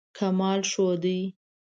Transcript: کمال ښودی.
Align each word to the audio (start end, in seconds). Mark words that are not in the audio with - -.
کمال 0.17 0.61
ښودی. 0.71 1.19